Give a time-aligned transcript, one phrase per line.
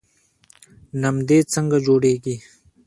[1.01, 2.35] نمدې څنګه جوړیږي؟